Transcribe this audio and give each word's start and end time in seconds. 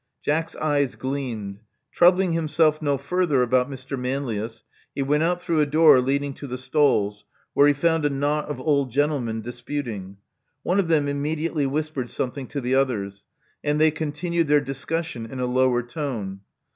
Jack's 0.23 0.55
eyes 0.55 0.95
gleamed. 0.95 1.59
Troubling 1.91 2.31
himself 2.31 2.81
no 2.81 2.97
further 2.97 3.43
about 3.43 3.69
Mr. 3.69 3.99
Manlius, 3.99 4.63
he 4.95 5.03
went 5.03 5.21
out 5.21 5.43
through 5.43 5.61
a 5.61 5.65
door 5.67 6.01
leading 6.01 6.33
to 6.33 6.47
the 6.47 6.57
stalls, 6.57 7.23
where 7.53 7.67
he 7.67 7.73
found 7.73 8.03
a 8.03 8.09
knot 8.09 8.49
of 8.49 8.59
old 8.59 8.89
gentlemen 8.89 9.41
disputing. 9.41 10.17
One 10.63 10.79
of 10.79 10.87
them 10.87 11.07
immediately 11.07 11.67
whispered 11.67 12.09
something 12.09 12.47
to 12.47 12.59
the 12.61 12.73
others: 12.73 13.25
and 13.63 13.79
they 13.79 13.91
continued 13.91 14.47
their 14.47 14.59
discussion 14.59 15.27
in 15.27 15.39
a 15.39 15.45
lower 15.45 15.83
tone. 15.83 16.39